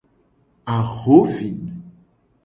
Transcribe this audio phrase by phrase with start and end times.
[0.77, 1.49] Ahovi.